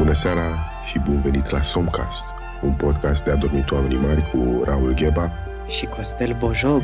[0.00, 2.24] Bună seara și bun venit la Somcast,
[2.62, 5.32] un podcast de adormit oamenii mari cu Raul Gheba
[5.68, 6.82] și Costel Bojog.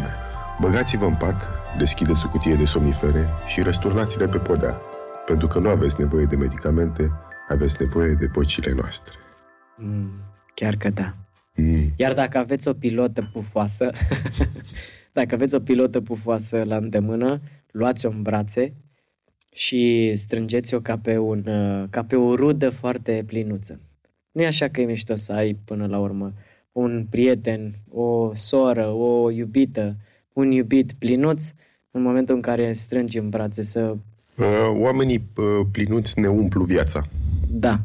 [0.61, 1.49] Băgați-vă în pat,
[1.79, 4.81] deschideți o cutie de somnifere și răsturnați-le pe podea,
[5.27, 7.13] pentru că nu aveți nevoie de medicamente,
[7.49, 9.15] aveți nevoie de vocile noastre.
[9.77, 10.11] Mm,
[10.55, 11.15] chiar că da.
[11.55, 11.93] Mm.
[11.97, 13.91] Iar dacă aveți o pilotă pufoasă,
[15.19, 17.41] dacă aveți o pilotă pufoasă la îndemână,
[17.71, 18.75] luați-o în brațe
[19.57, 21.43] și strângeți-o ca pe, un,
[21.91, 23.81] ca pe o rudă foarte plinuță.
[24.33, 26.33] Nu e așa că e mișto să ai până la urmă
[26.73, 29.97] un prieten, o soră, o iubită,
[30.33, 31.53] un iubit plinuț
[31.91, 33.97] în momentul în care strângi în brațe să...
[34.37, 37.07] Uh, oamenii uh, plinuți ne umplu viața.
[37.49, 37.81] Da.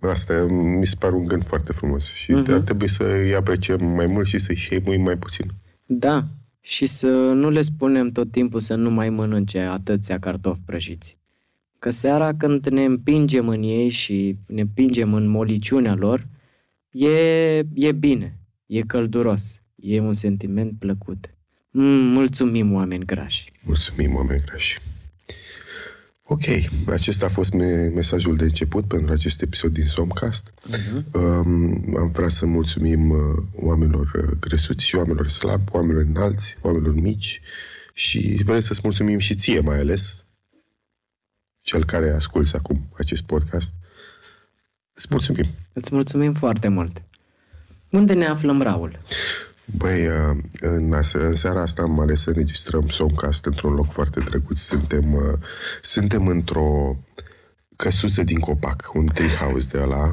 [0.00, 2.52] Asta mi se pare un gând foarte frumos și uh-huh.
[2.52, 5.50] ar trebui să îi apreciem mai mult și să-i șemuim mai puțin.
[5.86, 6.24] Da,
[6.66, 11.18] și să nu le spunem tot timpul să nu mai mănânce atâția cartofi prăjiți.
[11.78, 16.26] Că seara când ne împingem în ei și ne împingem în moliciunea lor,
[16.90, 17.08] e,
[17.74, 21.34] e bine, e călduros, e un sentiment plăcut.
[21.70, 23.44] Mm, mulțumim, oameni grași!
[23.64, 24.80] Mulțumim, oameni grași!
[26.28, 26.42] Ok,
[26.86, 30.50] acesta a fost me- mesajul de început pentru acest episod din Somcast.
[30.50, 31.12] Uh-huh.
[31.12, 36.94] Um, am vrea să mulțumim uh, oamenilor uh, gresuți și oamenilor slabi, oamenilor înalți, oamenilor
[36.94, 37.40] mici
[37.92, 40.24] și vrem să-ți mulțumim și ție mai ales,
[41.60, 43.72] cel care asculți acum acest podcast.
[44.94, 45.46] Îți mulțumim!
[45.72, 47.02] Îți mulțumim foarte mult!
[47.90, 49.00] Unde ne aflăm, Raul?
[49.74, 54.58] Băi, uh, în, în seara asta am ales să înregistrăm Somcast într-un loc foarte drăguț.
[54.58, 55.38] Suntem, uh,
[55.80, 56.98] suntem într-o
[57.76, 60.12] căsuță din copac, un treehouse de ăla.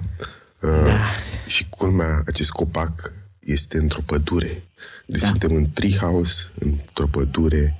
[0.60, 0.98] Uh, da.
[1.46, 4.64] Și culmea, acest copac este într-o pădure.
[5.06, 5.28] Deci da.
[5.28, 7.78] suntem în treehouse, într-o pădure.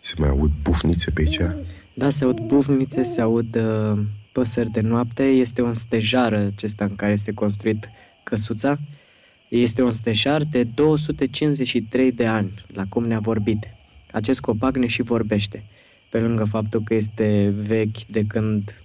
[0.00, 1.40] Se mai aud bufnițe pe aici.
[1.94, 3.98] Da, se aud bufnițe, se aud uh,
[4.32, 5.22] păsări de noapte.
[5.22, 7.88] Este un stejar acesta în care este construit
[8.24, 8.78] căsuța.
[9.54, 13.68] Este un steșar de 253 de ani, la cum ne-a vorbit.
[14.12, 15.64] Acest copac ne și vorbește,
[16.08, 18.82] pe lângă faptul că este vechi de când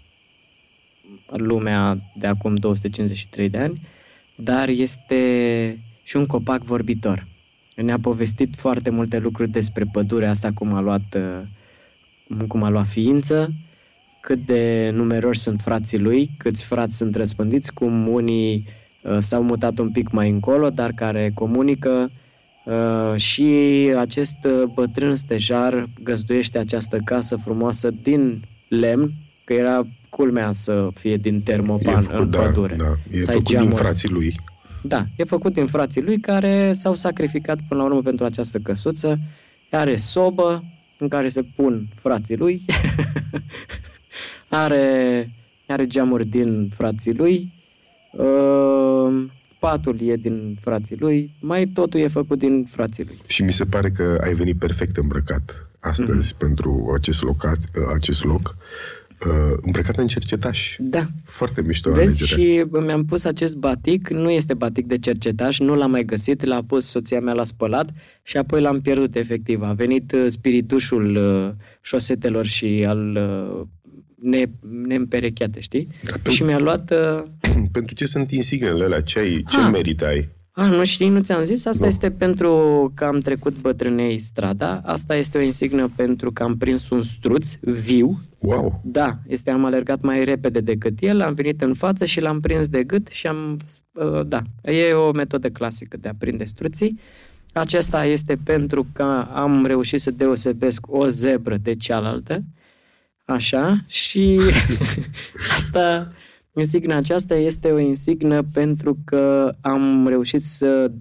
[1.28, 3.82] lumea de acum 253 de ani,
[4.36, 7.28] dar este și un copac vorbitor.
[7.76, 11.18] Ne-a povestit foarte multe lucruri despre pădurea asta, cum a luat,
[12.48, 13.54] cum a luat ființă,
[14.22, 18.77] cât de numeroși sunt frații lui, câți frați sunt răspândiți, cum unii Uh,
[19.18, 22.12] s-au mutat un pic mai încolo, dar care comunică
[22.64, 23.44] uh, și
[23.98, 29.12] acest uh, bătrân stejar găzduiește această casă frumoasă din lemn,
[29.44, 32.76] că era culmea să fie din termopan făcut, în da, pădure.
[32.76, 33.70] Da, e făcut geamuri.
[33.70, 34.40] din frații lui.
[34.82, 39.20] Da, e făcut din frații lui care s-au sacrificat până la urmă pentru această căsuță.
[39.72, 40.64] Are sobă
[40.98, 42.62] în care se pun frații lui.
[44.48, 45.30] are,
[45.68, 47.57] are geamuri din frații lui Uh,
[49.60, 53.18] patul e din frații lui, mai totul e făcut din frații lui.
[53.26, 56.38] Și mi se pare că ai venit perfect îmbrăcat astăzi mm-hmm.
[56.38, 57.50] pentru acest loc,
[57.96, 58.58] acest loc
[59.26, 60.76] uh, îmbrăcat în cercetaș.
[60.80, 61.06] Da.
[61.26, 62.42] Foarte mișto Vezi, alegere.
[62.42, 66.64] și mi-am pus acest batic, nu este batic de cercetaș, nu l-am mai găsit, l-a
[66.68, 67.90] pus soția mea la spălat
[68.24, 69.62] și apoi l-am pierdut efectiv.
[69.62, 73.68] A venit uh, spiritușul uh, șosetelor și al uh,
[74.22, 74.46] ne,
[74.86, 75.88] neîmperecheate, știi?
[76.24, 76.92] Da, și mi-a luat...
[76.92, 77.24] Uh...
[77.72, 79.02] Pentru ce sunt insignele alea?
[79.02, 79.70] Ce, ai, ce ah.
[79.72, 80.30] merită ai?
[80.52, 81.66] Ah, nu știi, nu ți-am zis?
[81.66, 81.90] Asta nu.
[81.90, 82.52] este pentru
[82.96, 84.82] că am trecut bătrânei strada.
[84.86, 88.20] Asta este o insignă pentru că am prins un struț viu.
[88.40, 88.82] Wow!
[88.84, 92.68] Da, este, am alergat mai repede decât el, am venit în față și l-am prins
[92.68, 93.60] de gât și am...
[93.92, 97.00] Uh, da, e o metodă clasică de a prinde struții.
[97.54, 99.04] Acesta este pentru că
[99.34, 102.44] am reușit să deosebesc o zebră de cealaltă
[103.28, 104.40] Așa, și
[105.58, 106.12] asta,
[106.54, 110.92] insigna aceasta este o insignă pentru că am reușit să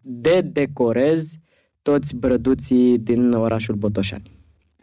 [0.00, 1.34] de-decorez
[1.82, 4.38] toți brăduții din orașul Botoșani.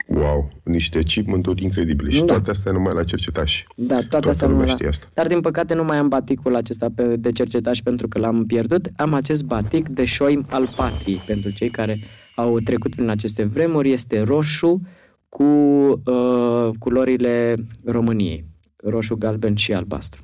[0.07, 2.09] Wow, niște achievement-uri incredibile.
[2.09, 2.25] Și da.
[2.25, 3.65] toate astea numai la cercetași.
[3.75, 4.87] Da, toate Toată astea numai la...
[4.87, 5.07] asta.
[5.13, 8.89] Dar din păcate nu mai am baticul acesta pe, de cercetași pentru că l-am pierdut.
[8.95, 11.21] Am acest batic de șoim al patriei.
[11.25, 11.99] Pentru cei care
[12.35, 14.81] au trecut prin aceste vremuri, este roșu,
[15.29, 18.45] cu uh, culorile României,
[18.75, 20.21] roșu, galben și albastru.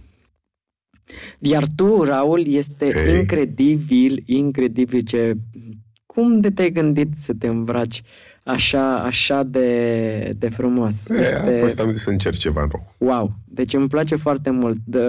[1.40, 3.20] Iar tu, Raul, este hey.
[3.20, 5.38] incredibil, incredibil ce...
[6.06, 8.02] Cum de te-ai gândit să te îmbraci
[8.44, 11.10] așa, așa de, de frumos?
[11.10, 11.36] E, este...
[11.36, 12.94] A fost am să încerc ceva nou.
[12.98, 13.32] Wow!
[13.46, 14.78] Deci îmi place foarte mult.
[14.86, 15.00] De,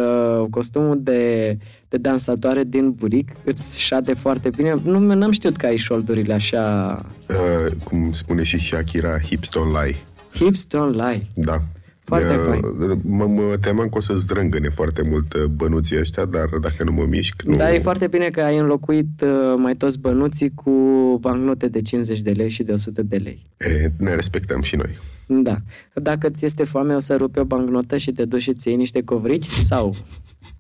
[0.51, 1.59] costumul de,
[1.89, 4.75] de dansatoare din buric îți șade foarte bine.
[4.85, 7.07] Nu am știut că ai șoldurile așa...
[7.29, 9.97] Uh, cum spune și Shakira, hips don't lie.
[10.35, 11.27] Hips don't lie.
[11.35, 11.59] Da.
[12.05, 12.61] Foarte Uh, fain.
[13.03, 16.93] Mă, mă temeam că o să zdrângăne foarte mult uh, bănuții ăștia, dar dacă nu
[16.93, 17.57] mă mișc, nu...
[17.57, 20.71] Dar e foarte bine că ai înlocuit uh, mai toți bănuții cu
[21.21, 23.47] bancnote de 50 de lei și de 100 de lei.
[23.57, 24.99] E, ne respectăm și noi.
[25.27, 25.57] Da.
[25.95, 28.77] Dacă ți este foame, o să rupi o bancnotă și te duci și ți iei
[28.77, 29.47] niște covrici?
[29.47, 29.95] Sau?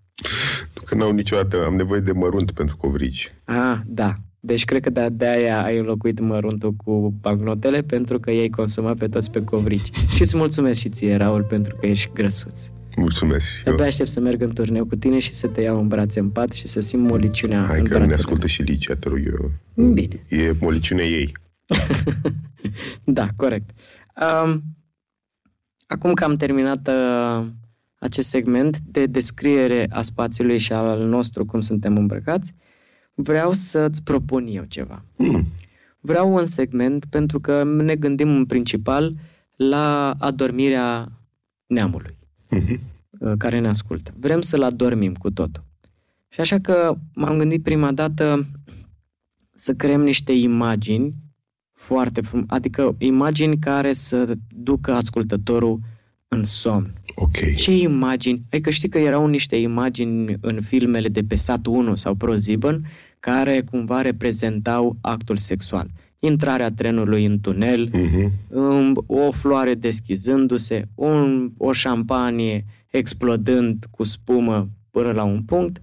[0.86, 3.32] Că n-au niciodată, am nevoie de mărunt pentru covrigi.
[3.44, 4.14] Ah, da.
[4.46, 9.08] Deci cred că de- de-aia ai înlocuit măruntul cu bancnotele pentru că ei consumă pe
[9.08, 9.94] toți pe covrici.
[10.14, 12.66] Și îți mulțumesc și ție, Raul, pentru că ești grăsuț.
[12.96, 13.46] Mulțumesc.
[13.56, 13.62] Eu.
[13.64, 16.30] De-abia aștept să merg în turneu cu tine și să te iau în brațe în
[16.30, 19.18] pat și să simt moliciunea Hai în că ne brațele ascultă și Licia, te rog
[19.26, 19.50] eu.
[19.92, 20.24] Bine.
[20.28, 21.32] E moliciunea ei.
[23.04, 23.70] Da, corect.
[24.44, 24.62] Um,
[25.86, 27.46] acum că am terminat uh,
[27.98, 32.54] acest segment de descriere a spațiului și al nostru, cum suntem îmbrăcați,
[33.14, 35.02] vreau să-ți propun eu ceva.
[35.16, 35.46] Hmm.
[36.00, 39.14] Vreau un segment pentru că ne gândim în principal
[39.56, 41.12] la adormirea
[41.66, 42.16] neamului
[42.50, 42.80] Mhm.
[43.18, 44.14] uh, care ne ascultă.
[44.18, 45.64] Vrem să-l adormim cu totul.
[46.28, 48.46] Și așa că m-am gândit prima dată
[49.54, 51.14] să creăm niște imagini
[51.72, 55.80] foarte frum- adică imagini care să ducă ascultătorul
[56.28, 56.92] în somn.
[57.14, 57.54] Ok.
[57.56, 58.42] Ce imagini?
[58.50, 62.84] Adică știi că erau niște imagini în filmele de pe Sat 1 sau ProSieben
[63.20, 65.86] care cumva reprezentau actul sexual.
[66.18, 68.32] Intrarea trenului în tunel, Mhm.
[68.48, 75.82] um, o floare deschizându-se, un, o șampanie explodând cu spumă până la un punct.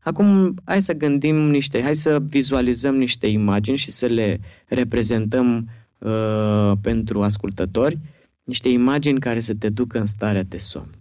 [0.00, 6.72] Acum, hai să gândim niște, hai să vizualizăm niște imagini și să le reprezentăm uh,
[6.80, 7.98] pentru ascultători,
[8.48, 10.94] niște imagini care să te ducă în starea de somn.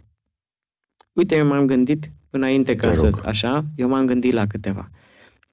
[1.14, 3.22] Uite, eu m-am gândit, înainte ca Te să, rog.
[3.26, 4.90] așa, eu m-am gândit la câteva.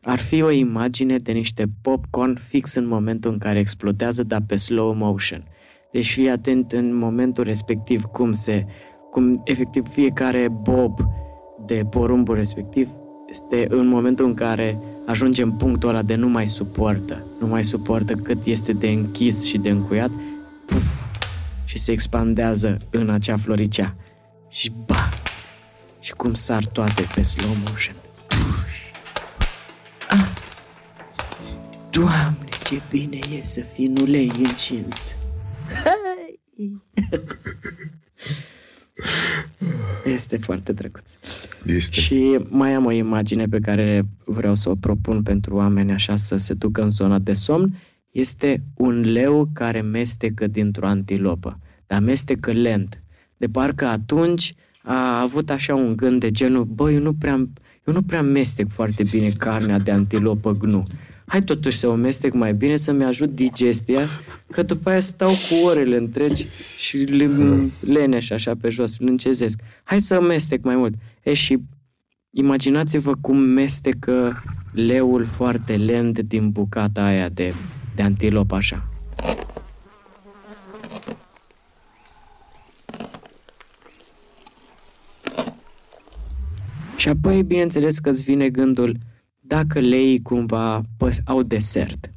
[0.03, 4.57] Ar fi o imagine de niște popcorn fix în momentul în care explodează, dar pe
[4.57, 5.45] slow motion.
[5.93, 8.67] Deci fii atent în momentul respectiv cum se,
[9.11, 10.99] cum efectiv fiecare bob
[11.67, 12.89] de porumbul respectiv
[13.29, 17.65] este în momentul în care ajunge în punctul ăla de nu mai suportă, nu mai
[17.65, 20.11] suportă cât este de închis și de încuiat
[20.67, 21.04] puf,
[21.65, 23.97] și se expandează în acea floricea.
[24.49, 25.09] Și ba!
[26.01, 27.95] Și cum sar toate pe slow motion.
[30.09, 30.33] Ah!
[31.91, 35.17] Doamne, ce bine e să fii în ulei încins.
[35.85, 36.41] Hai!
[40.05, 41.11] Este foarte drăguț.
[41.67, 42.01] Este.
[42.01, 46.37] Și mai am o imagine pe care vreau să o propun pentru oameni așa să
[46.37, 47.77] se ducă în zona de somn.
[48.15, 53.03] Este un leu care mestecă dintr-o antilopă, dar mestecă lent.
[53.37, 57.35] De parcă atunci a avut așa un gând de genul, bă, eu nu prea,
[57.85, 60.83] eu nu prea mestec foarte bine carnea de antilopă gnu.
[61.27, 64.07] Hai totuși să o mestec mai bine, să-mi ajut digestia,
[64.47, 66.47] că după aia stau cu orele întregi
[66.77, 67.31] și le,
[67.81, 69.61] leneș așa pe jos, lâncezesc.
[69.85, 70.95] Hai să mestec mai mult.
[71.23, 71.59] E și
[72.31, 77.55] imaginați-vă cum mestecă leul foarte lent din bucata aia de,
[77.95, 78.89] de antilop așa.
[86.97, 88.97] Și apoi, bineînțeles că îți vine gândul,
[89.41, 92.11] dacă leii cumva păs- au desert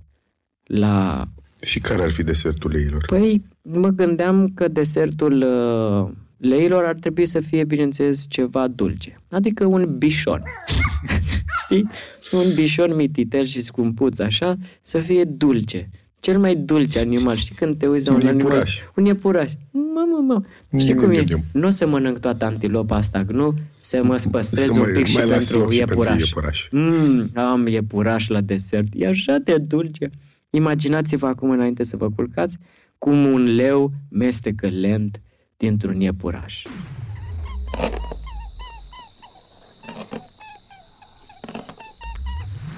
[0.63, 1.25] la...
[1.61, 3.03] Și care ar fi desertul leilor?
[3.05, 9.21] Păi, mă gândeam că desertul uh, leilor ar trebui să fie, bineînțeles, ceva dulce.
[9.29, 10.43] Adică un bișon.
[11.69, 11.89] Știi?
[12.31, 15.89] Un bișon mititel și scumpuț, așa, să fie dulce.
[16.19, 17.35] Cel mai dulce animal.
[17.35, 18.45] Știi când te uiți la Un un, animal?
[18.51, 18.77] iepuraș.
[18.95, 19.51] Un iepuraș.
[19.71, 20.45] Mamă, mamă.
[20.77, 21.13] Știi Nu cum e?
[21.15, 21.43] gândim.
[21.51, 23.53] Nu o să mănânc toată antilopa asta, nu?
[23.77, 26.19] Să mă păstrez Să un mai- pic și mai las pentru loc și pentru iepuraș.
[26.27, 26.67] iepuraș.
[26.71, 28.87] Mm, am iepuraș la desert.
[28.93, 30.09] E așa de dulce.
[30.49, 32.57] Imaginați-vă acum, înainte să vă culcați,
[32.97, 35.21] cum un leu mestecă lent
[35.57, 36.63] dintr-un iepuraș.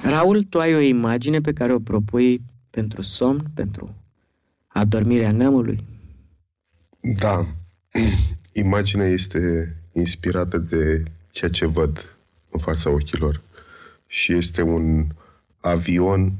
[0.09, 3.95] Raul, tu ai o imagine pe care o propui pentru somn, pentru
[4.67, 5.83] adormirea neamului?
[6.99, 7.45] Da.
[8.53, 12.15] Imaginea este inspirată de ceea ce văd
[12.49, 13.41] în fața ochilor
[14.07, 15.05] și este un
[15.59, 16.33] avion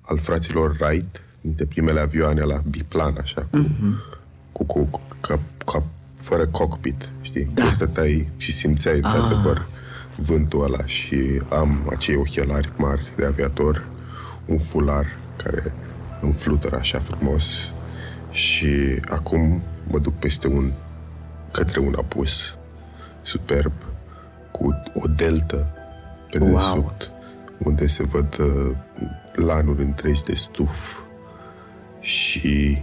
[0.00, 3.48] al fraților Wright, dintre primele avioane la biplan, așa,
[4.52, 5.84] cu, cu, cu, cu ca, ca,
[6.16, 7.44] fără cockpit, știi?
[7.44, 7.62] Da.
[7.62, 7.70] Da.
[7.70, 9.68] Stăteai și simțeai, într-adevăr,
[10.22, 13.86] vântul ăla și am acei ochelari mari de aviator,
[14.46, 15.72] un fular care
[16.20, 17.72] îmi flutură așa frumos
[18.30, 20.72] și acum mă duc peste un
[21.50, 22.58] către un apus
[23.22, 23.72] superb
[24.50, 25.74] cu o deltă
[26.30, 26.48] pe Wow.
[26.48, 27.10] dedesubt
[27.58, 28.76] unde se văd uh,
[29.34, 30.98] lanuri întregi de stuf
[32.00, 32.82] și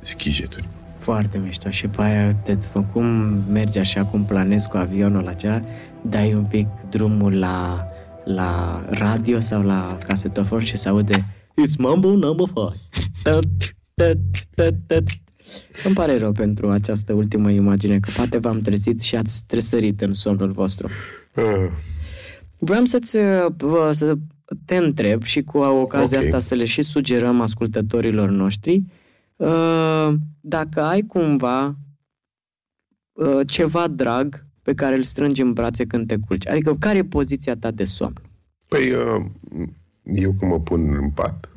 [0.00, 0.68] schijeturi.
[1.06, 1.70] Foarte mișto.
[1.70, 2.56] Și pe aia, te,
[2.92, 3.04] cum
[3.50, 5.62] mergi așa, cum planezi cu avionul acela,
[6.02, 7.86] dai un pic drumul la,
[8.24, 11.24] la radio sau la casetofon și se aude
[11.66, 13.74] It's Mambo number 5.
[15.84, 20.12] Îmi pare rău pentru această ultimă imagine, că poate v-am trezit și ați tresărit în
[20.12, 20.88] somnul vostru.
[21.34, 21.72] Uh,
[22.58, 23.46] Vreau să-ți, uh,
[23.90, 24.14] să
[24.64, 26.24] te întreb și cu ocazia Ok.
[26.24, 28.82] asta să le și sugerăm ascultătorilor noștri
[29.36, 30.14] uh,
[30.48, 31.76] dacă ai cumva
[33.12, 36.46] uh, ceva drag pe care îl strângi în brațe când te culci.
[36.46, 38.14] Adică care e poziția ta de somn?
[38.68, 39.24] Păi, uh,
[40.02, 41.48] eu când mă pun în pat,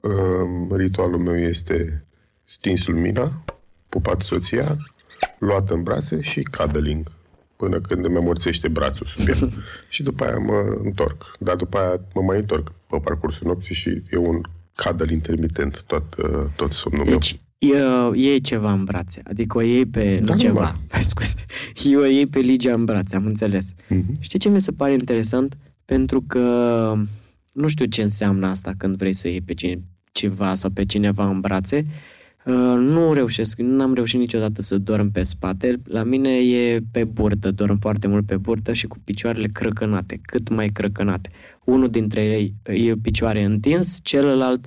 [0.00, 2.06] uh, ritualul meu este
[2.44, 3.44] stins lumina,
[3.88, 4.76] pupat soția,
[5.38, 7.12] luat în brațe și cuddling
[7.56, 9.48] până când îmi amorțește brațul sub ea.
[9.88, 11.36] și după aia mă întorc.
[11.38, 14.40] Dar după aia mă mai întorc pe parcursul nopții și e un
[14.84, 17.18] cuddle intermitent tot, uh, tot somnul meu.
[17.58, 21.02] Deci uh, iei ceva în brațe, adică o iei pe Da, nu ceva, normal.
[21.10, 21.34] scuze,
[21.96, 23.74] o iei pe Ligia în brațe, am înțeles.
[23.88, 24.16] Mhm.
[24.20, 25.56] Știi ce mi se pare interesant?
[25.84, 26.94] Pentru că
[27.52, 29.80] nu știu ce înseamnă asta când vrei să iei pe cine,
[30.12, 31.82] ceva sau pe cineva în brațe.
[32.44, 35.80] Uh, nu reușesc, nu am reușit niciodată să dorm pe spate.
[35.84, 40.48] La mine e pe burtă, dorm foarte mult pe burtă și cu picioarele crăcănate, cât
[40.48, 41.28] mai crăcănate.
[41.64, 44.66] Unul dintre ei e picioare întins, celălalt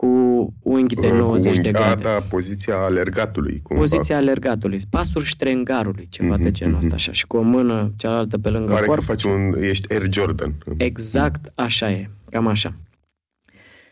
[0.00, 2.02] cu unghi de Uh, cu 90 de unghi- grade.
[2.02, 3.60] Da, da, poziția alergatului.
[3.62, 3.80] Cumva.
[3.82, 8.38] Poziția alergatului, pasul ștrengarului, ceva de Mhm, genul ăsta, așa, și cu o mână cealaltă
[8.38, 9.02] pe lângă Pare că corp.
[9.02, 9.54] faci un...
[9.62, 10.54] Ești Air Jordan.
[10.76, 12.74] Exact așa e, cam așa.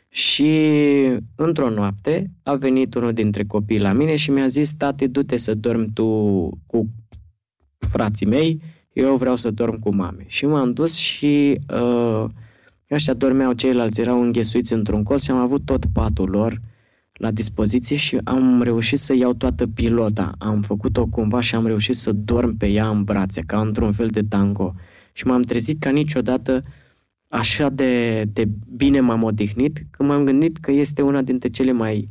[0.08, 0.50] Și
[1.34, 5.54] într-o noapte a venit unul dintre copii la mine și mi-a zis, tati, du-te să
[5.54, 6.04] dormi tu
[6.66, 6.88] cu
[7.78, 8.60] frații mei,
[8.92, 10.24] eu vreau să dorm cu mame.
[10.26, 12.24] Și m-am dus și uh,
[12.90, 16.60] ăștia dormeau, ceilalți erau înghesuiți într-un colț și am avut tot patul lor
[17.12, 20.32] la dispoziție și am reușit să iau toată pilota.
[20.38, 24.06] Am făcut-o cumva și am reușit să dorm pe ea în brațe, ca într-un fel
[24.06, 24.74] de tango.
[25.12, 26.64] Și m-am trezit ca niciodată
[27.28, 32.08] așa de, de bine m-am odihnit, că m-am gândit că este una dintre cele mai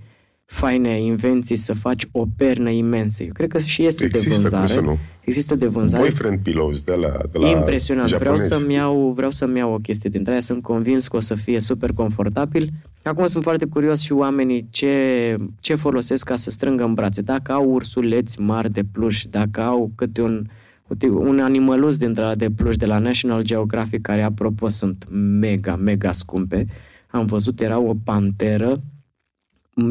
[0.49, 3.23] faine invenții să faci o pernă imensă.
[3.23, 4.67] Eu cred că și este de Există, cum vânzare.
[4.71, 4.97] să nu.
[5.21, 6.03] Există de vânzare.
[6.03, 8.07] Boyfriend pillows de la, de la Impresionant.
[8.07, 8.47] Vreau japonezi.
[8.47, 10.39] să-mi, iau, vreau să-mi iau o chestie dintre aia.
[10.39, 12.69] Sunt convins că o să fie super confortabil.
[13.03, 17.21] Acum sunt foarte curios și oamenii ce, ce folosesc ca să strângă în brațe.
[17.21, 20.45] Dacă au ursuleți mari de pluș, dacă au câte un,
[20.87, 25.07] uite, un animălus dintre ăla de pluș de la National Geographic, care, apropo, sunt
[25.39, 26.65] mega, mega scumpe.
[27.11, 28.81] Am văzut, era o panteră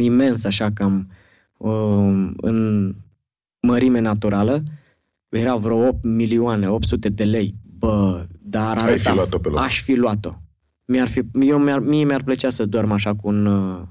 [0.00, 1.10] imens, așa cam
[1.56, 2.94] um, în
[3.60, 4.62] mărime naturală,
[5.28, 7.54] era vreo 8 milioane, 800 de lei.
[7.78, 9.58] Bă, dar Ai arăta, fi luat-o pe loc.
[9.58, 10.40] aș fi luat-o.
[10.84, 13.82] Mi-ar fi, eu mi-ar, mie mi-ar plăcea să dorm așa cu un, uh,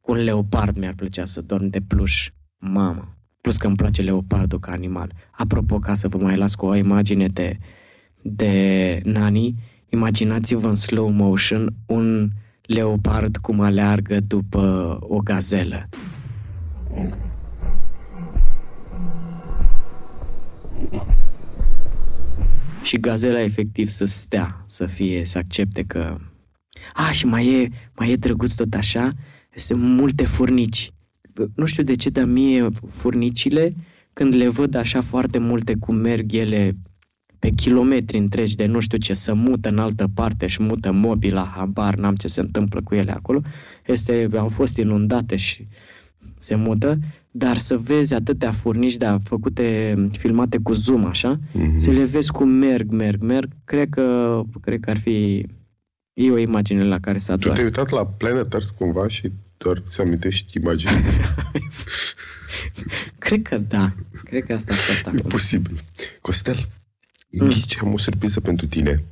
[0.00, 2.30] cu un leopard, mi-ar plăcea să dorm de pluș.
[2.58, 5.12] Mamă, plus că îmi place leopardul ca animal.
[5.30, 7.58] Apropo, ca să vă mai las cu o imagine de,
[8.22, 9.54] de Nani,
[9.88, 12.30] imaginați-vă în slow motion un
[12.66, 15.88] leopard cum aleargă după o gazelă.
[22.82, 26.16] Și gazela efectiv să stea, să fie, să accepte că...
[26.94, 29.10] A, și mai e, mai e drăguț tot așa,
[29.54, 30.90] sunt multe furnici.
[31.54, 33.74] Nu știu de ce, dar mie furnicile,
[34.12, 36.76] când le văd așa foarte multe cum merg ele
[37.38, 41.52] pe kilometri întregi de nu știu ce, să mută în altă parte și mută mobila,
[41.56, 43.40] habar n-am ce se întâmplă cu ele acolo,
[43.86, 45.66] este, au fost inundate și
[46.38, 46.98] se mută,
[47.30, 51.76] dar să vezi atâtea furnici, da, făcute, filmate cu zoom, așa, Mhm.
[51.76, 55.46] să le vezi cum merg, merg, merg, cred că, cred că ar fi,
[56.12, 57.52] e o imagine la care să Tu ador.
[57.52, 60.94] te-ai uitat la Planet Earth cumva și doar ți amintești imaginea?
[63.18, 63.92] Cred că da,
[64.24, 65.30] cred că asta a fost E acum.
[65.30, 65.80] posibil.
[66.20, 66.66] Costel,
[67.40, 67.48] Mm.
[67.48, 69.04] ghici, am o surpriză pentru tine.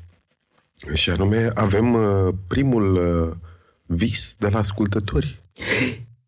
[0.93, 3.37] Și anume, avem uh, primul uh,
[3.87, 5.43] vis de la ascultători.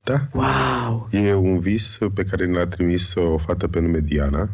[0.04, 0.28] Da?
[0.32, 1.08] Wow!
[1.10, 4.48] E un vis pe care ne-a trimis o fată pe nume Diana.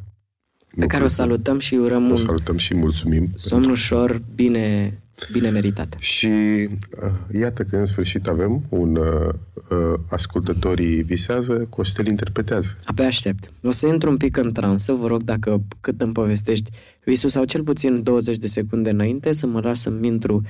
[0.77, 3.31] Pe care o salutăm și urăm O un salutăm și mulțumim.
[3.35, 4.99] somn ușor, bine,
[5.33, 5.97] bine meritat.
[5.99, 9.35] Și uh, iată că în sfârșit avem un uh,
[9.69, 12.79] uh, ascultătorii visează, Costel interpretează.
[12.85, 13.53] Abia aștept.
[13.63, 16.71] O să intru un pic în transă, vă rog, dacă cât îmi povestești
[17.05, 20.43] visul sau cel puțin 20 de secunde înainte, să mă las să-mi intru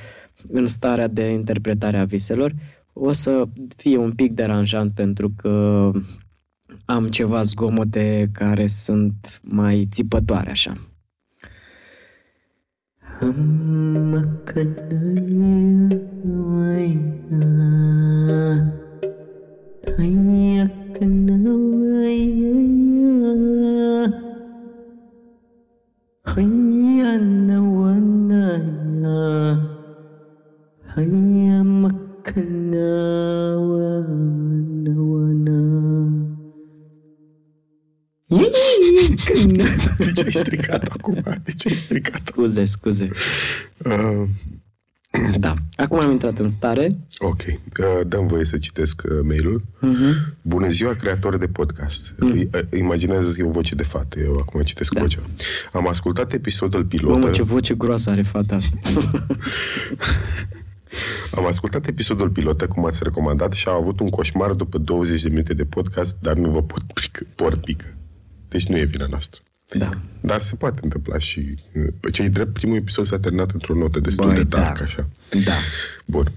[0.48, 2.54] în starea de interpretare a viselor.
[2.92, 3.44] O să
[3.76, 5.90] fie un pic deranjant pentru că
[6.84, 10.72] am ceva zgomote care sunt mai țipătoare așa.
[13.22, 15.12] makanaya
[40.04, 41.22] De ce ai stricat acum?
[41.44, 42.20] De ce ai stricat?
[42.24, 43.10] Scuze, scuze.
[43.84, 44.28] Uh,
[45.38, 45.54] da.
[45.76, 46.96] Acum am intrat în stare.
[47.18, 47.40] Ok.
[47.46, 49.62] Uh, dăm voie să citesc uh, mail-ul.
[49.62, 50.34] Uh-huh.
[50.42, 52.14] Bună ziua, creator de podcast.
[52.14, 52.68] Uh-huh.
[52.78, 54.18] Imaginează că e o voce de fată.
[54.18, 55.00] Eu acum citesc da.
[55.00, 55.20] vocea.
[55.72, 57.10] Am ascultat episodul pilot.
[57.10, 58.78] Mamă, ce voce groasă are fata asta.
[61.34, 65.28] Am ascultat episodul pilotă, cum ați recomandat, și am avut un coșmar după 20 de
[65.28, 67.94] minute de podcast, dar nu vă pot pică, port pică.
[68.52, 69.40] Deci nu e vina noastră.
[69.72, 69.90] Da.
[70.20, 71.54] Dar se poate întâmpla și...
[72.00, 74.84] Pe cei drept, primul episod s-a terminat într-o notă destul Băi, de dark, da.
[74.84, 75.08] așa.
[75.44, 75.54] Da.
[76.04, 76.32] Bun.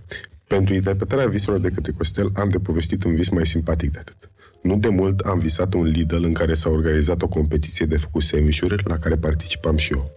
[0.47, 4.29] Pentru interpretarea viselor de către Costel, am de povestit un vis mai simpatic de atât.
[4.61, 8.21] Nu de mult am visat un Lidl în care s-a organizat o competiție de făcut
[8.21, 10.11] sandwich la care participam și eu.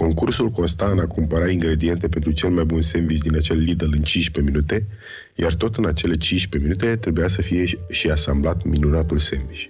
[0.00, 4.02] Concursul consta în a cumpăra ingrediente pentru cel mai bun sandwich din acel Lidl în
[4.02, 4.86] 15 minute,
[5.34, 9.64] iar tot în acele 15 minute trebuia să fie și asamblat minunatul sandwich.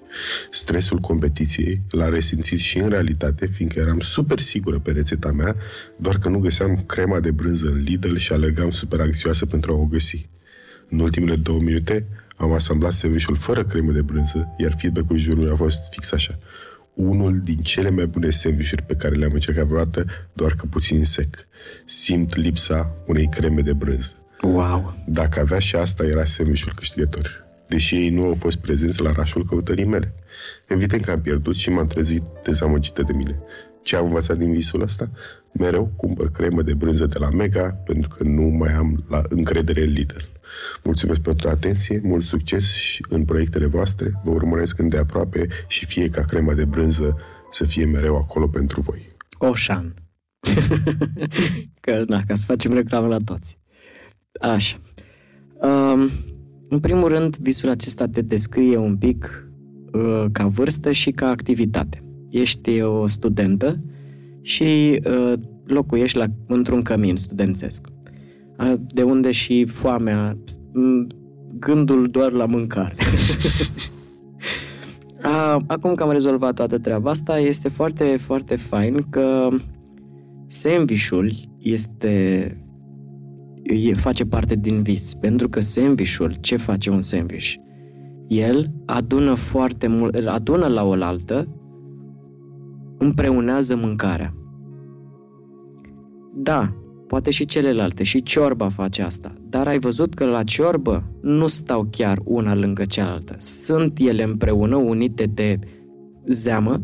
[0.50, 5.56] Stresul competiției l-a resimțit și în realitate, fiindcă eram super sigură pe rețeta mea,
[5.96, 9.76] doar că nu găseam crema de brânză în Lidl și alergam super anxioasă pentru a
[9.76, 10.28] o găsi.
[10.88, 12.06] În ultimele două minute
[12.36, 16.38] am asamblat sandwichul fără cremă de brânză, iar feedback-ul jurului a fost fix așa–
[16.94, 21.36] unul din cele mai bune sandvișuri pe care le-am încercat vreodată, doar că puțin sec.
[21.84, 24.12] Simt lipsa unei creme de brânză.
[24.42, 24.94] Wow!
[25.06, 27.44] Dacă avea și asta, era sandvișul câștigător.
[27.68, 30.14] Deși ei nu au fost prezenți la rașul căutării mele.
[30.66, 33.38] Evident că am pierdut și m-am trezit dezamăgită de mine.
[33.82, 35.10] Ce am învățat din visul ăsta?
[35.52, 39.82] Mereu cumpăr cremă de brânză de la Mega pentru că nu mai am la încredere
[39.82, 40.20] în Lidl.
[40.82, 44.20] Mulțumesc pentru atenție, mult succes și în proiectele voastre.
[44.24, 47.16] Vă urmăresc îndeaproape și fie ca crema de brânză
[47.50, 49.16] să fie mereu acolo pentru voi.
[49.38, 49.94] Oșan.
[51.80, 53.58] că, na, ca să facem reclamă la toți.
[54.40, 54.76] Așa.
[55.60, 56.10] Um,
[56.68, 59.48] în primul rând, visul acesta te descrie un pic
[59.92, 61.98] uh, ca vârstă și ca activitate.
[62.30, 63.80] Ești o studentă
[64.42, 65.32] și uh,
[65.64, 67.86] locuiești la, într-un cămin studențesc
[68.78, 70.36] de unde și foamea,
[71.58, 72.94] gândul doar la mâncare.
[75.66, 79.48] Acum că am rezolvat toată treaba asta, este foarte, foarte fain că
[80.46, 82.54] sandvișul este
[83.96, 85.14] face parte din vis.
[85.14, 87.54] Pentru că sandvișul, ce face un sandwich?
[88.28, 91.48] El adună foarte mult, adună la oaltă,
[92.98, 94.34] împreunează mâncarea.
[96.34, 96.79] Da,
[97.10, 99.34] poate și celelalte, și ciorba face asta.
[99.48, 103.36] Dar ai văzut că la ciorbă nu stau chiar una lângă cealaltă.
[103.38, 105.58] Sunt ele împreună, unite de
[106.26, 106.82] zeamă,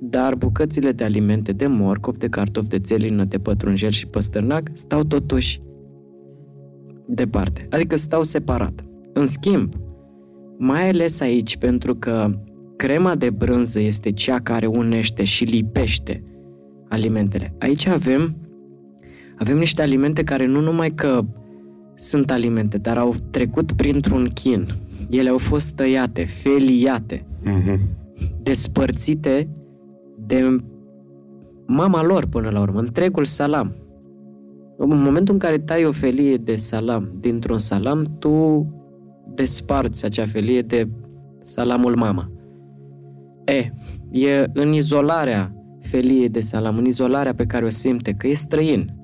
[0.00, 5.04] dar bucățile de alimente, de morcov, de cartofi, de țelină, de pătrunjel și păstărnac, stau
[5.04, 5.60] totuși
[7.06, 7.66] departe.
[7.70, 8.84] Adică stau separat.
[9.12, 9.74] În schimb,
[10.58, 12.30] mai ales aici, pentru că
[12.76, 16.24] crema de brânză este cea care unește și lipește
[16.88, 17.54] alimentele.
[17.58, 18.45] Aici avem
[19.38, 21.24] avem niște alimente care nu numai că
[21.94, 24.66] sunt alimente, dar au trecut printr-un chin.
[25.10, 27.78] Ele au fost tăiate, feliate, uh-huh.
[28.42, 29.48] despărțite
[30.26, 30.64] de
[31.66, 33.74] mama lor până la urmă, întregul salam.
[34.78, 38.66] În momentul în care tai o felie de salam dintr-un salam, tu
[39.34, 40.88] desparți acea felie de
[41.42, 42.30] salamul mama.
[43.44, 43.70] E,
[44.10, 48.94] e în izolarea feliei de salam, în izolarea pe care o simte, că e străin,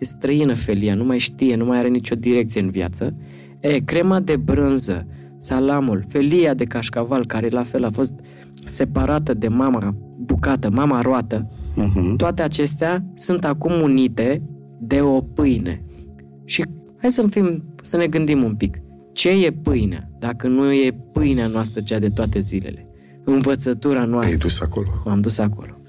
[0.00, 3.14] e străină felia, nu mai știe, nu mai are nicio direcție în viață.
[3.60, 5.06] E, crema de brânză,
[5.38, 8.12] salamul, felia de cașcaval, care la fel a fost
[8.54, 12.16] separată de mama bucată, mama roată, uh-huh.
[12.16, 14.42] toate acestea sunt acum unite
[14.80, 15.84] de o pâine.
[16.44, 16.64] Și
[16.96, 18.80] hai să, fim, să ne gândim un pic.
[19.12, 22.86] Ce e pâinea, dacă nu e pâinea noastră cea de toate zilele?
[23.24, 24.36] Învățătura noastră.
[24.36, 24.86] Te-ai dus acolo.
[25.04, 25.79] M-am dus acolo.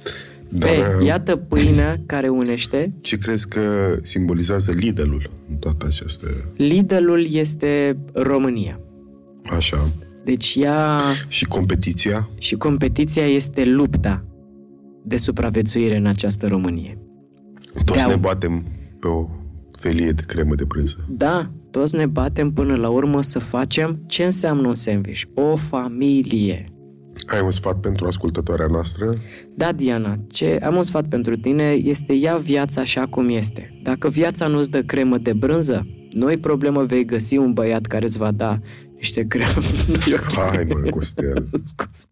[0.52, 2.94] Dar, Pe, uh, iată pâinea care unește.
[3.02, 6.28] Ce crezi că simbolizează Lidl-ul în toată această...
[6.56, 8.80] Lidl-ul este România.
[9.46, 9.90] Așa.
[10.24, 11.02] Deci ea...
[11.28, 12.30] Și competiția?
[12.38, 14.26] Și competiția este lupta
[15.04, 16.98] de supraviețuire în această Românie.
[17.86, 18.66] Toți ne batem
[19.00, 19.30] pe o
[19.80, 21.06] felie de cremă de brânză.
[21.10, 25.22] Da, toți ne batem până la urmă să facem ce înseamnă un sandwich.
[25.34, 26.66] O familie.
[27.32, 29.13] Ai un sfat pentru ascultătoarea noastră?
[29.56, 33.80] Da, Diana, ce am un sfat pentru tine este ia viața așa cum este.
[33.84, 38.17] Dacă viața nu-ți dă cremă de brânză, nu-i problemă, vei găsi un băiat care îți
[38.17, 38.60] va da
[38.96, 39.62] niște cremă.
[40.36, 41.50] Hai mă, Costel.
[41.74, 42.06] scuze,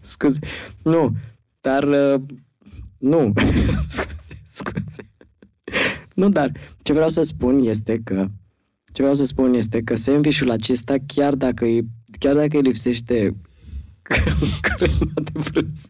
[0.00, 0.38] scuze.
[0.82, 1.16] Nu,
[1.60, 2.20] dar uh,
[2.98, 3.32] nu.
[3.88, 5.10] scuze, scuze.
[6.14, 6.52] Nu, dar
[6.82, 8.26] ce vreau să spun este că
[8.92, 13.36] Ce vreau să spun este că sandvișul acesta, chiar dacă, îi, chiar dacă îi lipsește
[14.60, 15.88] crema de brânză,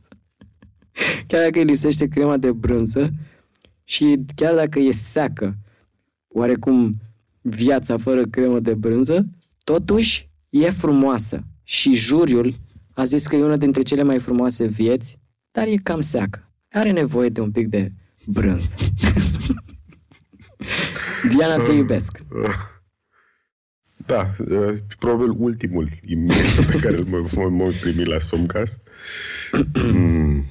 [1.26, 3.10] chiar dacă îi lipsește crema de brânză
[3.84, 5.56] și chiar dacă e seacă,
[6.28, 6.96] oarecum
[7.40, 9.28] viața fără cremă de brânză,
[9.64, 11.42] totuși e frumoasă.
[11.62, 12.54] Și juriul
[12.92, 15.18] a zis că e una dintre cele mai frumoase vieți,
[15.50, 16.52] dar e cam seacă.
[16.70, 17.92] Are nevoie de un pic de
[18.26, 18.74] brânză.
[21.34, 22.18] Diana, te iubesc.
[24.08, 26.16] Da, uh, probabil ultimul e
[26.70, 28.80] pe care îl mă, mă primi la Somcast.
[29.92, 30.44] Mm,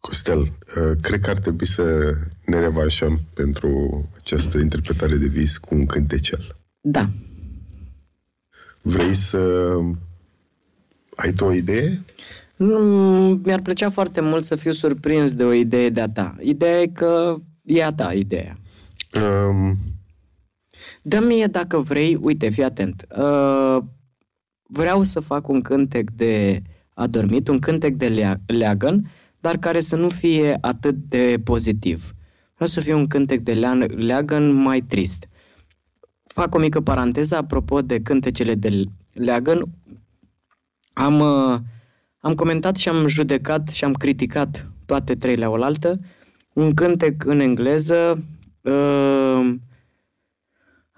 [0.00, 2.12] Costel, uh, cred că ar trebui să
[2.44, 6.56] ne revanșăm pentru această interpretare de vis cu un cântecel.
[6.80, 7.08] Da.
[8.82, 9.72] Vrei să
[11.16, 12.04] ai tu o idee?
[12.56, 16.36] Mm, mi-ar plăcea foarte mult să fiu surprins de o idee de-a ta.
[16.40, 18.58] Ideea e că e a ta ideea.
[19.22, 19.76] Um...
[21.08, 23.06] Dă mie dacă vrei, uite, fii atent.
[23.18, 23.78] Uh,
[24.62, 26.62] vreau să fac un cântec de
[26.94, 32.14] adormit, un cântec de lea- leagăn, dar care să nu fie atât de pozitiv.
[32.54, 33.52] Vreau să fie un cântec de
[33.96, 35.28] leagăn mai trist.
[36.24, 39.62] Fac o mică paranteză apropo de cântecele de leagăn.
[40.92, 41.58] Am, uh,
[42.18, 46.00] am comentat și am judecat și am criticat toate trei la oaltă.
[46.52, 48.24] Un cântec în engleză,
[48.62, 49.54] uh,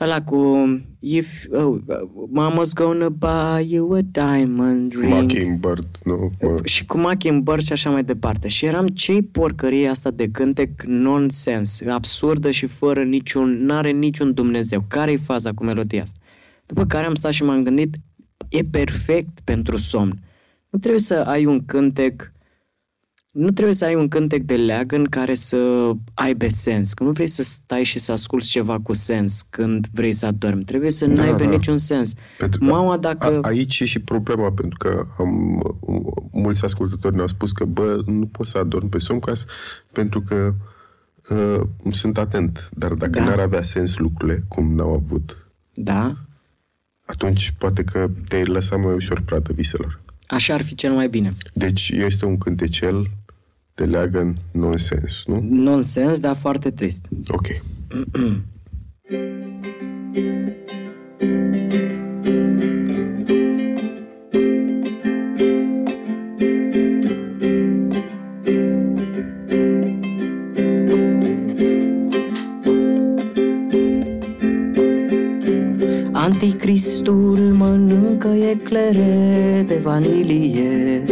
[0.00, 1.78] ăla cu if oh,
[2.34, 6.30] mama's gonna buy you a diamond ring Mockingbird nu?
[6.40, 6.56] No?
[6.64, 11.80] și cu Mockingbird și așa mai departe și eram ce porcărie asta de cântec nonsens
[11.80, 16.18] absurdă și fără niciun n-are niciun Dumnezeu care e faza cu melodia asta
[16.66, 17.96] după care am stat și m-am gândit
[18.48, 20.18] e perfect pentru somn
[20.70, 22.32] nu trebuie să ai un cântec
[23.32, 26.92] nu trebuie să ai un cântec de leagăn care să aibă sens.
[26.92, 30.64] Că nu vrei să stai și să asculți ceva cu sens când vrei să adormi.
[30.64, 31.50] Trebuie să da, nu aibă da.
[31.50, 32.12] niciun sens.
[32.38, 33.26] Pentru Mama, dacă...
[33.42, 35.62] A, aici e și problema, pentru că am,
[36.32, 39.50] mulți ascultători ne-au spus că, bă, nu pot să adorm pe Somcast
[39.92, 40.54] pentru că
[41.28, 42.68] uh, sunt atent.
[42.72, 43.24] Dar dacă da.
[43.24, 45.36] n-ar avea sens lucrurile, cum n-au avut,
[45.74, 46.16] da.
[47.04, 50.00] atunci poate că te-ai lăsat mai ușor pradă viselor.
[50.30, 51.34] Așa ar fi cel mai bine.
[51.52, 53.10] Deci este un cântecel
[53.80, 55.40] te leagă în nonsens, nu?
[55.50, 57.06] Nonsens, dar foarte trist.
[57.28, 57.46] Ok.
[76.12, 81.02] Anticristul mănâncă eclere de vanilie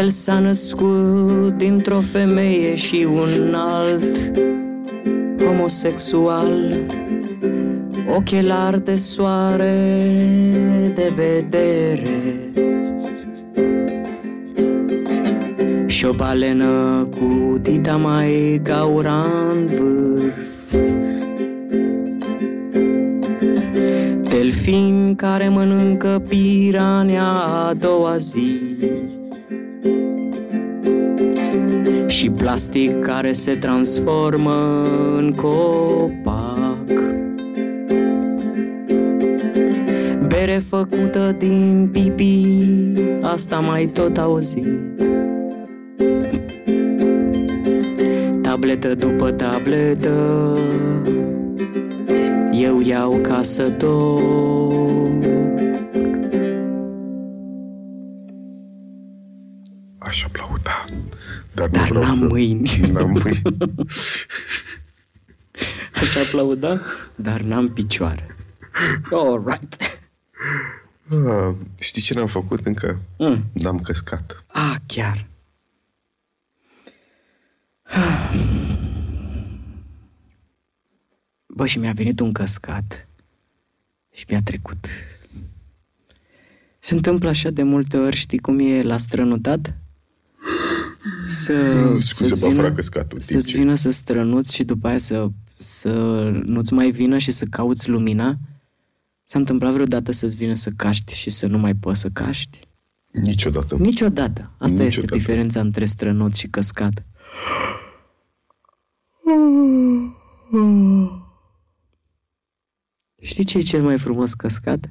[0.00, 4.38] El s-a născut dintr-o femeie și un alt
[5.44, 6.74] homosexual.
[8.16, 9.74] Ochelari de soare
[10.94, 12.50] de vedere.
[15.86, 20.74] Și o balenă cu dita mai gaura în vârf.
[24.30, 27.28] Delfin care mănâncă pirania
[27.68, 28.60] a doua zi
[32.10, 34.84] și plastic care se transformă
[35.16, 36.92] în copac.
[40.26, 42.46] Bere făcută din pipi,
[43.20, 44.66] asta mai tot auzit.
[48.42, 50.58] Tabletă după tabletă,
[52.52, 54.69] eu iau ca să dorm.
[61.66, 62.24] Dar, Dar n-am să...
[62.24, 62.70] mâini.
[62.92, 63.42] N-am mâini.
[65.94, 66.80] Aș aplauda,
[67.14, 68.36] dar n-am picioare.
[69.10, 70.00] All right.
[71.10, 73.00] Ah, știi ce n-am făcut încă?
[73.18, 73.44] Mm.
[73.52, 74.44] N-am căscat.
[74.46, 75.26] Ah, chiar.
[81.46, 83.08] Bă, și mi-a venit un căscat
[84.12, 84.86] și mi-a trecut.
[86.78, 89.74] Se întâmplă așa de multe ori, știi cum e la strănutat?
[91.30, 92.74] Să, să-ți vină,
[93.18, 95.92] să-ți vină să strănuți și după aia să, să
[96.44, 98.38] nu-ți mai vină și să cauți lumina?
[99.22, 102.68] S-a întâmplat vreodată să-ți vină să caști și să nu mai poți să caști?
[103.10, 103.76] Niciodată.
[103.76, 104.40] Niciodată.
[104.58, 104.84] Asta Niciodată.
[104.86, 107.04] este diferența între strănut și căscat.
[113.22, 114.90] Știi ce e cel mai frumos căscat?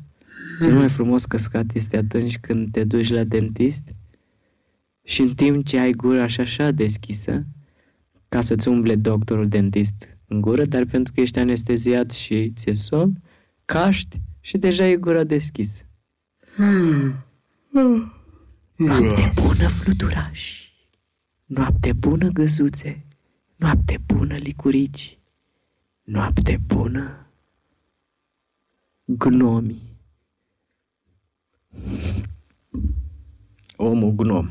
[0.61, 3.83] Cel mai frumos căscat este atunci când te duci la dentist
[5.09, 7.45] și în timp ce ai gura așa așa deschisă,
[8.27, 13.21] ca să-ți umble doctorul dentist în gură, dar pentru că ești anesteziat și ți-e somn,
[13.65, 15.83] caști și deja e gura deschisă.
[18.75, 20.73] Noapte bună, fluturași!
[21.45, 23.05] Noapte bună, găsuțe!
[23.55, 25.19] Noapte bună, licurici!
[26.03, 27.27] Noapte bună,
[29.05, 29.81] gnomi!
[33.75, 34.49] Omul gnom.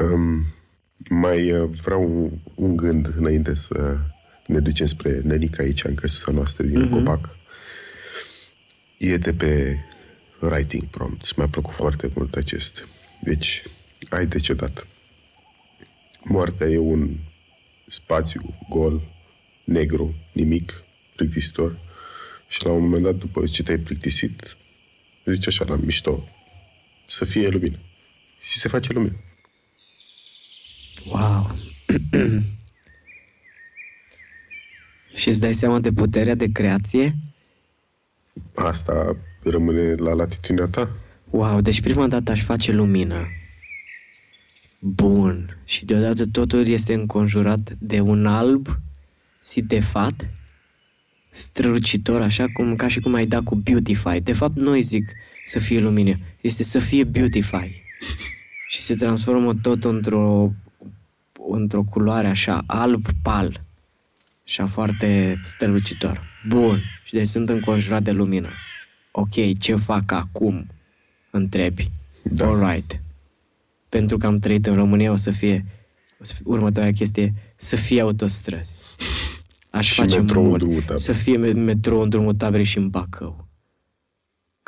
[0.00, 0.44] Um,
[1.08, 3.98] mai uh, vreau un gând înainte să
[4.46, 6.90] ne ducem spre Nenica aici, în căsuța noastră din uh-huh.
[6.90, 7.28] copac.
[8.98, 9.78] E de pe
[10.40, 11.32] writing prompts.
[11.32, 12.88] Mi-a plăcut foarte mult acest.
[13.20, 13.62] Deci,
[14.08, 14.86] ai decedat.
[16.24, 17.16] Moartea e un
[17.88, 19.02] spațiu gol,
[19.64, 20.72] negru, nimic,
[21.16, 21.78] plictisitor.
[22.48, 24.56] Și la un moment dat, după ce te-ai plictisit,
[25.24, 26.28] zici așa la mișto,
[27.10, 27.78] să fie lumină.
[28.40, 29.16] Și se face lumină.
[31.06, 31.50] Wow!
[35.20, 37.16] și îți dai seama de puterea de creație?
[38.54, 40.90] Asta rămâne la latitudinea ta.
[41.30, 43.26] Wow, deci prima dată aș face lumină.
[44.78, 45.58] Bun.
[45.64, 48.68] Și deodată totul este înconjurat de un alb
[49.40, 50.28] sitefat,
[51.30, 54.20] strălucitor, așa cum, ca și cum ai da cu Beautify.
[54.20, 55.12] De fapt, noi zic
[55.44, 56.18] să fie lumină.
[56.40, 57.82] Este să fie Beautify.
[58.70, 60.52] și se transformă tot într-o
[61.52, 63.62] într-o culoare așa, alb-pal.
[64.46, 66.20] Așa foarte strălucitor.
[66.48, 66.82] Bun.
[67.04, 68.48] Și deci sunt înconjurat de lumină.
[69.10, 70.66] Ok, ce fac acum?
[71.30, 71.90] Întrebi.
[72.24, 72.46] Da.
[72.46, 73.00] Alright.
[73.88, 75.64] Pentru că am trăit în România, o să fie,
[76.20, 78.82] o să fie următoarea chestie, să fie autostrăzi.
[79.70, 80.60] Aș Și face metrou în mult.
[80.60, 81.00] drumul taberei.
[81.00, 83.48] Să fie me- metrou în drumul taberei și în Bacău.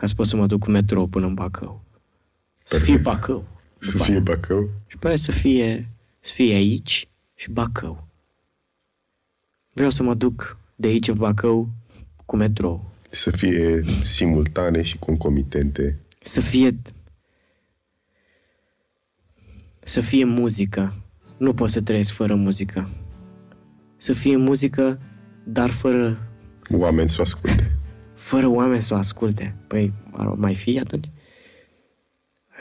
[0.03, 1.85] Ca să pot să mă duc cu metrou până în Bacău.
[2.65, 3.03] Să fie Perfect.
[3.03, 3.45] Bacău.
[3.79, 4.23] Să După fie aia.
[4.23, 4.71] Bacău.
[4.87, 5.89] Și pe aia să fie,
[6.21, 8.07] să fie aici și Bacău.
[9.73, 11.69] Vreau să mă duc de aici în Bacău
[12.27, 12.91] cu metrou.
[13.11, 15.99] Să fie simultane și concomitente.
[16.21, 16.79] Să fie...
[19.81, 20.95] Să fie muzică.
[21.37, 22.89] Nu pot să trăiesc fără muzică.
[23.97, 25.01] Să fie muzică,
[25.45, 26.29] dar fără,
[26.71, 27.77] Oameni să o asculte.
[28.23, 29.55] Fără oameni să o asculte.
[29.67, 31.09] Păi, ar mai fi atunci?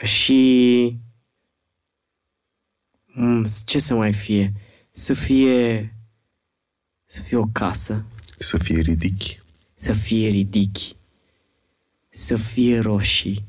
[0.02, 0.96] Și...
[3.06, 4.52] Mm, Ce să mai fie?
[4.90, 5.94] Să fie...
[7.04, 8.04] Să fie o casă.
[8.38, 9.40] Să fie ridichi.
[9.74, 10.96] să fie ridichi,
[12.08, 13.44] să fie roșii,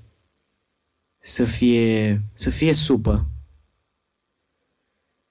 [1.19, 3.27] să fie, să fie supă,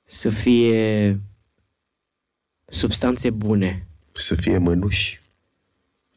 [0.04, 1.20] să fie
[2.64, 5.21] substanțe bune, Să fie mănuși.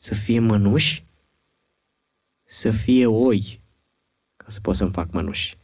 [0.06, 1.06] Să fie mănuși,
[2.44, 3.62] să fie oi,
[4.38, 5.58] ca să pot să-mi fac mănuși.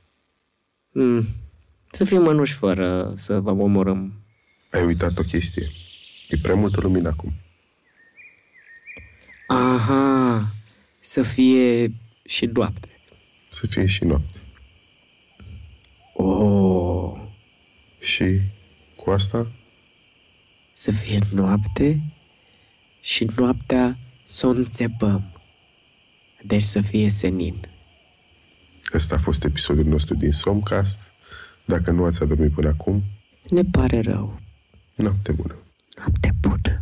[0.92, 1.26] Mm.
[1.92, 4.14] Să fie mănuși fără să vă omorâm.
[4.72, 5.68] Ai uitat o chestie.
[6.30, 7.34] E prea multă lumină acum.
[9.48, 10.56] Aha,
[11.00, 12.90] să fie și noapte.
[13.52, 14.40] Să fie și noapte.
[16.14, 17.22] Oh,
[18.00, 18.42] Și
[18.96, 19.52] cu asta
[20.74, 22.02] să fie noapte
[23.02, 25.42] și noaptea să o înțepăm.
[26.44, 27.68] Deci să fie senin.
[28.94, 31.00] Ăsta a fost episodul nostru din Somcast.
[31.66, 33.04] Dacă nu ați adormit până acum,
[33.50, 34.40] Ne pare rău.
[34.96, 35.56] noapte bună.
[35.98, 36.81] Noapte bună.